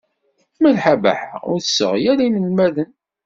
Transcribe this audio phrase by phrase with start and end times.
[0.61, 2.91] Malḥa Baḥa ur tesseɣyel inelmaden.